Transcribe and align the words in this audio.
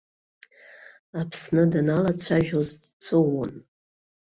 Аԥсны 1.19 1.63
даналацәажәоз 1.71 2.69
дҵәыуон. 2.81 3.51